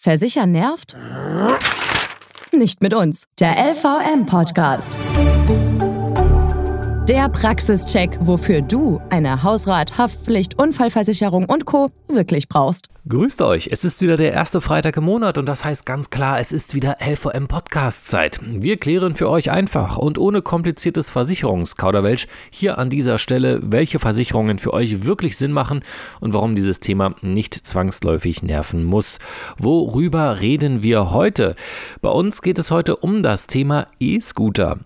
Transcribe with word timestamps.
Versichern 0.00 0.52
nervt? 0.52 0.96
Nicht 2.52 2.80
mit 2.82 2.94
uns. 2.94 3.24
Der 3.40 3.56
LVM-Podcast. 3.72 4.96
Der 7.08 7.30
Praxischeck, 7.30 8.18
wofür 8.20 8.60
du 8.60 9.00
eine 9.08 9.42
Hausrat, 9.42 9.96
Haftpflicht, 9.96 10.58
Unfallversicherung 10.58 11.46
und 11.46 11.64
Co. 11.64 11.88
wirklich 12.06 12.50
brauchst. 12.50 12.90
Grüßt 13.08 13.40
euch, 13.40 13.70
es 13.72 13.86
ist 13.86 14.02
wieder 14.02 14.18
der 14.18 14.34
erste 14.34 14.60
Freitag 14.60 14.98
im 14.98 15.04
Monat 15.04 15.38
und 15.38 15.48
das 15.48 15.64
heißt 15.64 15.86
ganz 15.86 16.10
klar, 16.10 16.38
es 16.40 16.52
ist 16.52 16.74
wieder 16.74 16.98
LVM 17.00 17.48
Podcast 17.48 18.06
Zeit. 18.06 18.38
Wir 18.42 18.76
klären 18.76 19.14
für 19.14 19.30
euch 19.30 19.50
einfach 19.50 19.96
und 19.96 20.18
ohne 20.18 20.42
kompliziertes 20.42 21.08
Versicherungskauderwelsch 21.08 22.26
hier 22.50 22.76
an 22.76 22.90
dieser 22.90 23.16
Stelle, 23.16 23.60
welche 23.62 23.98
Versicherungen 23.98 24.58
für 24.58 24.74
euch 24.74 25.06
wirklich 25.06 25.38
Sinn 25.38 25.52
machen 25.52 25.80
und 26.20 26.34
warum 26.34 26.54
dieses 26.54 26.80
Thema 26.80 27.14
nicht 27.22 27.54
zwangsläufig 27.54 28.42
nerven 28.42 28.84
muss. 28.84 29.20
Worüber 29.56 30.40
reden 30.40 30.82
wir 30.82 31.10
heute? 31.10 31.56
Bei 32.02 32.10
uns 32.10 32.42
geht 32.42 32.58
es 32.58 32.70
heute 32.70 32.96
um 32.96 33.22
das 33.22 33.46
Thema 33.46 33.86
E-Scooter. 33.98 34.80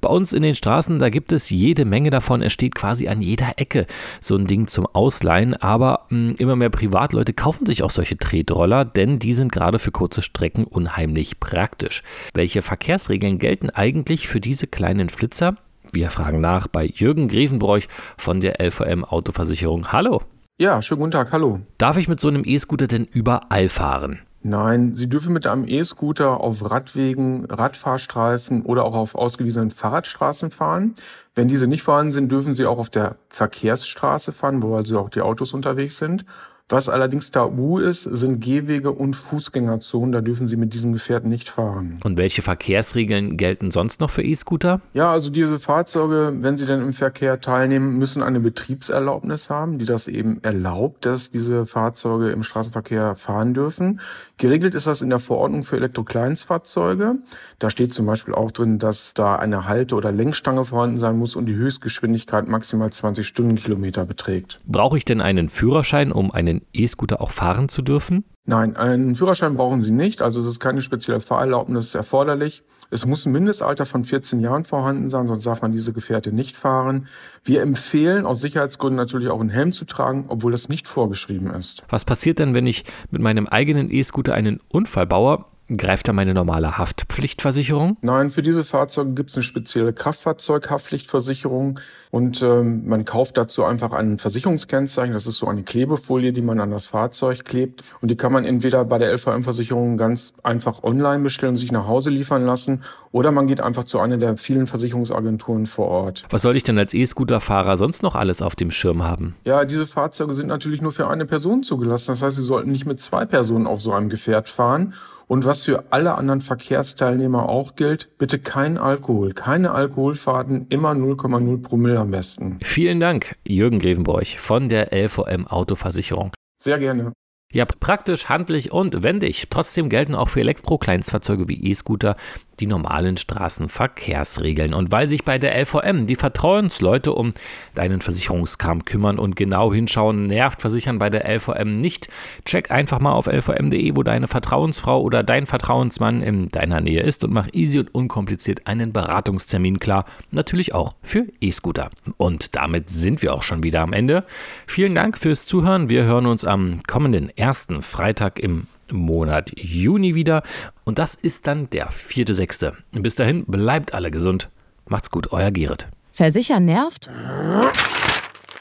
Bei 0.00 0.08
uns 0.08 0.32
in 0.32 0.42
den 0.42 0.54
Straßen, 0.54 0.98
da 0.98 1.10
gibt 1.10 1.30
es 1.30 1.50
jede 1.66 1.84
Menge 1.84 2.10
davon. 2.10 2.42
Es 2.42 2.52
steht 2.52 2.74
quasi 2.74 3.08
an 3.08 3.20
jeder 3.20 3.54
Ecke 3.56 3.86
so 4.20 4.36
ein 4.36 4.46
Ding 4.46 4.68
zum 4.68 4.86
Ausleihen. 4.86 5.54
Aber 5.54 6.06
mh, 6.10 6.28
hm, 6.30 6.36
immer 6.38 6.56
mehr 6.56 6.70
Privatleute 6.70 7.32
kaufen 7.32 7.66
sich 7.66 7.82
auch 7.82 7.90
solche 7.90 8.16
Tretroller, 8.16 8.84
denn 8.84 9.18
die 9.18 9.32
sind 9.32 9.52
gerade 9.52 9.78
für 9.78 9.90
kurze 9.90 10.22
Strecken 10.22 10.64
unheimlich 10.64 11.40
praktisch. 11.40 12.02
Welche 12.34 12.62
Verkehrsregeln 12.62 13.38
gelten 13.38 13.70
eigentlich 13.70 14.28
für 14.28 14.40
diese 14.40 14.66
kleinen 14.66 15.08
Flitzer? 15.08 15.56
Wir 15.92 16.10
fragen 16.10 16.40
nach 16.40 16.66
bei 16.66 16.86
Jürgen 16.86 17.28
Grevenbroich 17.28 17.88
von 18.16 18.40
der 18.40 18.60
LVM 18.60 19.04
Autoversicherung. 19.04 19.92
Hallo. 19.92 20.22
Ja, 20.58 20.80
schönen 20.80 21.00
guten 21.00 21.12
Tag, 21.12 21.32
hallo. 21.32 21.60
Darf 21.78 21.96
ich 21.98 22.08
mit 22.08 22.20
so 22.20 22.28
einem 22.28 22.42
E-Scooter 22.44 22.86
denn 22.86 23.04
überall 23.04 23.68
fahren? 23.68 24.20
Nein, 24.48 24.94
Sie 24.94 25.08
dürfen 25.08 25.32
mit 25.32 25.48
einem 25.48 25.64
E-Scooter 25.66 26.40
auf 26.40 26.70
Radwegen, 26.70 27.46
Radfahrstreifen 27.46 28.62
oder 28.62 28.84
auch 28.84 28.94
auf 28.94 29.16
ausgewiesenen 29.16 29.72
Fahrradstraßen 29.72 30.52
fahren. 30.52 30.94
Wenn 31.34 31.48
diese 31.48 31.66
nicht 31.66 31.82
vorhanden 31.82 32.12
sind, 32.12 32.30
dürfen 32.30 32.54
Sie 32.54 32.64
auch 32.64 32.78
auf 32.78 32.88
der 32.88 33.16
Verkehrsstraße 33.28 34.30
fahren, 34.30 34.62
wo 34.62 34.76
also 34.76 35.00
auch 35.00 35.10
die 35.10 35.20
Autos 35.20 35.52
unterwegs 35.52 35.96
sind. 35.96 36.24
Was 36.68 36.88
allerdings 36.88 37.30
tabu 37.30 37.78
ist, 37.78 38.02
sind 38.02 38.40
Gehwege 38.40 38.90
und 38.90 39.14
Fußgängerzonen. 39.14 40.10
Da 40.10 40.20
dürfen 40.20 40.48
Sie 40.48 40.56
mit 40.56 40.74
diesem 40.74 40.92
Gefährt 40.92 41.24
nicht 41.24 41.48
fahren. 41.48 41.94
Und 42.02 42.18
welche 42.18 42.42
Verkehrsregeln 42.42 43.36
gelten 43.36 43.70
sonst 43.70 44.00
noch 44.00 44.10
für 44.10 44.24
E-Scooter? 44.24 44.80
Ja, 44.92 45.12
also 45.12 45.30
diese 45.30 45.60
Fahrzeuge, 45.60 46.34
wenn 46.40 46.58
sie 46.58 46.66
dann 46.66 46.82
im 46.82 46.92
Verkehr 46.92 47.40
teilnehmen, 47.40 47.96
müssen 47.98 48.20
eine 48.20 48.40
Betriebserlaubnis 48.40 49.48
haben, 49.48 49.78
die 49.78 49.84
das 49.84 50.08
eben 50.08 50.42
erlaubt, 50.42 51.06
dass 51.06 51.30
diese 51.30 51.66
Fahrzeuge 51.66 52.30
im 52.30 52.42
Straßenverkehr 52.42 53.14
fahren 53.14 53.54
dürfen. 53.54 54.00
Geregelt 54.36 54.74
ist 54.74 54.88
das 54.88 55.02
in 55.02 55.10
der 55.10 55.20
Verordnung 55.20 55.62
für 55.62 55.76
Elektrokleinstfahrzeuge. 55.76 57.14
Da 57.60 57.70
steht 57.70 57.94
zum 57.94 58.06
Beispiel 58.06 58.34
auch 58.34 58.50
drin, 58.50 58.80
dass 58.80 59.14
da 59.14 59.36
eine 59.36 59.68
Halte- 59.68 59.94
oder 59.94 60.10
Lenkstange 60.10 60.64
vorhanden 60.64 60.98
sein 60.98 61.16
muss 61.16 61.36
und 61.36 61.46
die 61.46 61.54
Höchstgeschwindigkeit 61.54 62.48
maximal 62.48 62.90
20 62.90 63.24
Stundenkilometer 63.24 64.04
beträgt. 64.04 64.60
Brauche 64.66 64.96
ich 64.96 65.04
denn 65.04 65.20
einen 65.20 65.48
Führerschein, 65.48 66.10
um 66.10 66.32
einen 66.32 66.55
einen 66.56 66.66
E-Scooter 66.72 67.20
auch 67.20 67.30
fahren 67.30 67.68
zu 67.68 67.82
dürfen? 67.82 68.24
Nein, 68.44 68.76
einen 68.76 69.14
Führerschein 69.14 69.56
brauchen 69.56 69.82
Sie 69.82 69.90
nicht. 69.90 70.22
Also 70.22 70.40
es 70.40 70.46
ist 70.46 70.60
keine 70.60 70.82
spezielle 70.82 71.20
Fahrerlaubnis 71.20 71.94
erforderlich. 71.94 72.62
Es 72.90 73.04
muss 73.04 73.26
ein 73.26 73.32
Mindestalter 73.32 73.84
von 73.84 74.04
14 74.04 74.40
Jahren 74.40 74.64
vorhanden 74.64 75.08
sein, 75.08 75.26
sonst 75.26 75.44
darf 75.44 75.62
man 75.62 75.72
diese 75.72 75.92
Gefährte 75.92 76.32
nicht 76.32 76.54
fahren. 76.54 77.08
Wir 77.42 77.62
empfehlen 77.62 78.24
aus 78.24 78.40
Sicherheitsgründen 78.40 78.96
natürlich 78.96 79.28
auch 79.28 79.40
einen 79.40 79.50
Helm 79.50 79.72
zu 79.72 79.84
tragen, 79.84 80.26
obwohl 80.28 80.52
das 80.52 80.68
nicht 80.68 80.86
vorgeschrieben 80.86 81.50
ist. 81.50 81.82
Was 81.88 82.04
passiert 82.04 82.38
denn, 82.38 82.54
wenn 82.54 82.66
ich 82.66 82.84
mit 83.10 83.20
meinem 83.22 83.48
eigenen 83.48 83.90
E-Scooter 83.90 84.34
einen 84.34 84.60
Unfall 84.68 85.06
baue? 85.06 85.44
Greift 85.68 86.06
da 86.06 86.12
meine 86.12 86.32
normale 86.32 86.78
Haftpflichtversicherung? 87.16 87.96
Nein, 88.02 88.30
für 88.30 88.42
diese 88.42 88.62
Fahrzeuge 88.62 89.12
gibt 89.12 89.30
es 89.30 89.36
eine 89.36 89.42
spezielle 89.42 89.92
Kraftfahrzeughaftpflichtversicherung 89.94 91.80
und 92.10 92.42
ähm, 92.42 92.86
man 92.86 93.06
kauft 93.06 93.38
dazu 93.38 93.64
einfach 93.64 93.92
ein 93.92 94.18
Versicherungskennzeichen. 94.18 95.14
Das 95.14 95.26
ist 95.26 95.38
so 95.38 95.46
eine 95.46 95.62
Klebefolie, 95.62 96.34
die 96.34 96.42
man 96.42 96.60
an 96.60 96.70
das 96.70 96.86
Fahrzeug 96.86 97.44
klebt 97.44 97.82
und 98.02 98.10
die 98.10 98.16
kann 98.16 98.32
man 98.32 98.44
entweder 98.44 98.84
bei 98.84 98.98
der 98.98 99.12
LVM-Versicherung 99.14 99.96
ganz 99.96 100.34
einfach 100.42 100.82
online 100.82 101.22
bestellen 101.22 101.52
und 101.52 101.56
sich 101.56 101.72
nach 101.72 101.86
Hause 101.86 102.10
liefern 102.10 102.44
lassen 102.44 102.82
oder 103.12 103.32
man 103.32 103.46
geht 103.46 103.62
einfach 103.62 103.84
zu 103.84 103.98
einer 103.98 104.18
der 104.18 104.36
vielen 104.36 104.66
Versicherungsagenturen 104.66 105.64
vor 105.66 105.88
Ort. 105.88 106.24
Was 106.28 106.42
soll 106.42 106.56
ich 106.56 106.64
denn 106.64 106.78
als 106.78 106.92
E-Scooter-Fahrer 106.92 107.78
sonst 107.78 108.02
noch 108.02 108.14
alles 108.14 108.42
auf 108.42 108.56
dem 108.56 108.70
Schirm 108.70 109.02
haben? 109.02 109.34
Ja, 109.44 109.64
diese 109.64 109.86
Fahrzeuge 109.86 110.34
sind 110.34 110.48
natürlich 110.48 110.82
nur 110.82 110.92
für 110.92 111.08
eine 111.08 111.24
Person 111.24 111.62
zugelassen. 111.62 112.12
Das 112.12 112.20
heißt, 112.20 112.36
sie 112.36 112.42
sollten 112.42 112.70
nicht 112.70 112.84
mit 112.84 113.00
zwei 113.00 113.24
Personen 113.24 113.66
auf 113.66 113.80
so 113.80 113.92
einem 113.92 114.10
Gefährt 114.10 114.50
fahren. 114.50 114.92
Und 115.28 115.44
was 115.44 115.64
für 115.64 115.84
alle 115.90 116.14
anderen 116.14 116.40
Verkehrsteilnehmer 116.40 117.48
auch 117.48 117.74
gilt, 117.74 118.16
bitte 118.16 118.38
kein 118.38 118.78
Alkohol, 118.78 119.32
keine 119.32 119.72
Alkoholfahrten, 119.72 120.66
immer 120.68 120.92
0,0 120.92 121.62
Promille 121.62 121.98
am 121.98 122.12
besten. 122.12 122.58
Vielen 122.62 123.00
Dank, 123.00 123.36
Jürgen 123.46 123.80
Grevenbroich 123.80 124.38
von 124.38 124.68
der 124.68 124.92
LVM 124.92 125.46
Autoversicherung. 125.48 126.30
Sehr 126.62 126.78
gerne. 126.78 127.12
Ja, 127.52 127.64
praktisch, 127.64 128.28
handlich 128.28 128.72
und 128.72 129.04
wendig. 129.04 129.46
Trotzdem 129.48 129.88
gelten 129.88 130.16
auch 130.16 130.28
für 130.28 130.40
Elektro-Kleinstfahrzeuge 130.40 131.48
wie 131.48 131.70
E-Scooter 131.70 132.16
die 132.60 132.66
normalen 132.66 133.16
Straßenverkehrsregeln. 133.16 134.74
Und 134.74 134.90
weil 134.90 135.08
sich 135.08 135.24
bei 135.24 135.38
der 135.38 135.54
LVM 135.60 136.06
die 136.06 136.16
Vertrauensleute 136.16 137.12
um 137.12 137.34
deinen 137.74 138.00
Versicherungskram 138.00 138.84
kümmern 138.84 139.18
und 139.18 139.36
genau 139.36 139.72
hinschauen, 139.72 140.26
nervt 140.26 140.60
Versichern 140.60 140.98
bei 140.98 141.10
der 141.10 141.28
LVM 141.28 141.80
nicht. 141.80 142.08
Check 142.44 142.70
einfach 142.70 142.98
mal 142.98 143.12
auf 143.12 143.26
lvm.de, 143.26 143.92
wo 143.94 144.02
deine 144.02 144.28
Vertrauensfrau 144.28 145.00
oder 145.00 145.22
dein 145.22 145.46
Vertrauensmann 145.46 146.22
in 146.22 146.48
deiner 146.48 146.80
Nähe 146.80 147.02
ist 147.02 147.24
und 147.24 147.32
mach 147.32 147.48
easy 147.52 147.78
und 147.78 147.94
unkompliziert 147.94 148.66
einen 148.66 148.92
Beratungstermin 148.92 149.78
klar. 149.78 150.04
Natürlich 150.30 150.74
auch 150.74 150.94
für 151.02 151.26
E-Scooter. 151.40 151.90
Und 152.16 152.56
damit 152.56 152.90
sind 152.90 153.22
wir 153.22 153.34
auch 153.34 153.42
schon 153.42 153.62
wieder 153.62 153.82
am 153.82 153.92
Ende. 153.92 154.24
Vielen 154.66 154.94
Dank 154.94 155.18
fürs 155.18 155.46
Zuhören. 155.46 155.90
Wir 155.90 156.04
hören 156.04 156.26
uns 156.26 156.44
am 156.44 156.80
kommenden 156.86 157.35
ersten 157.36 157.82
Freitag 157.82 158.38
im 158.38 158.66
Monat 158.90 159.52
Juni 159.56 160.14
wieder. 160.14 160.42
Und 160.84 160.98
das 160.98 161.14
ist 161.14 161.46
dann 161.46 161.70
der 161.70 161.90
vierte, 161.90 162.34
sechste. 162.34 162.74
Bis 162.92 163.14
dahin, 163.14 163.44
bleibt 163.46 163.94
alle 163.94 164.10
gesund. 164.10 164.48
Macht's 164.88 165.10
gut, 165.10 165.32
euer 165.32 165.50
Gerrit. 165.50 165.88
Versichern 166.12 166.64
nervt? 166.64 167.10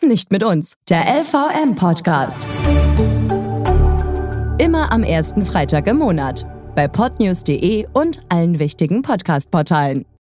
Nicht 0.00 0.30
mit 0.30 0.42
uns. 0.42 0.74
Der 0.88 1.02
LVM-Podcast. 1.02 2.46
Immer 4.58 4.92
am 4.92 5.02
ersten 5.02 5.44
Freitag 5.44 5.86
im 5.86 5.98
Monat. 5.98 6.46
Bei 6.74 6.88
podnews.de 6.88 7.86
und 7.92 8.22
allen 8.28 8.58
wichtigen 8.58 9.02
Podcast-Portalen. 9.02 10.06